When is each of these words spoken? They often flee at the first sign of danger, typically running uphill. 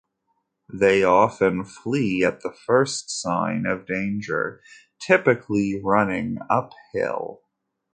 They 0.73 1.03
often 1.03 1.63
flee 1.63 2.23
at 2.25 2.41
the 2.41 2.51
first 2.51 3.11
sign 3.11 3.67
of 3.67 3.85
danger, 3.85 4.63
typically 4.99 5.79
running 5.83 6.39
uphill. 6.49 7.43